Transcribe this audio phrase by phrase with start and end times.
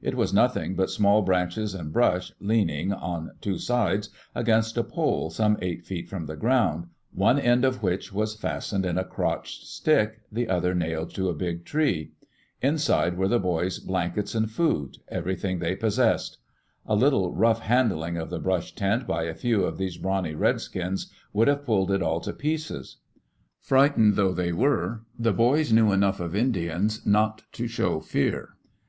[0.00, 5.28] It was nothing but small branches and brush, leaning, on two sides, against a pole
[5.28, 9.66] some eight feet from the ground, one end of which was fastened in a crotched
[9.66, 12.12] stick, the other nailed to a big tree.
[12.60, 16.38] Inside were the boys' blankets and food— everything they possessed.
[16.86, 21.12] A little rough handling of the brush tent by a few of these brawny redskins
[21.32, 22.98] would have pulled it all to pieces.
[23.58, 28.50] Frightened though they were, the boys knew enough of Indians not to show fear.